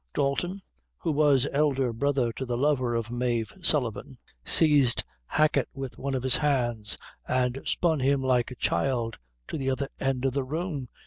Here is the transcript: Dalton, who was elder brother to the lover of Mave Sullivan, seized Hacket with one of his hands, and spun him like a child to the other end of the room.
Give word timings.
Dalton, 0.15 0.63
who 0.97 1.11
was 1.11 1.47
elder 1.51 1.93
brother 1.93 2.33
to 2.33 2.43
the 2.43 2.57
lover 2.57 2.95
of 2.95 3.11
Mave 3.11 3.53
Sullivan, 3.61 4.17
seized 4.43 5.03
Hacket 5.27 5.69
with 5.75 5.99
one 5.99 6.15
of 6.15 6.23
his 6.23 6.37
hands, 6.37 6.97
and 7.27 7.61
spun 7.65 7.99
him 7.99 8.23
like 8.23 8.49
a 8.49 8.55
child 8.55 9.19
to 9.47 9.59
the 9.59 9.69
other 9.69 9.89
end 9.99 10.25
of 10.25 10.33
the 10.33 10.43
room. 10.43 10.89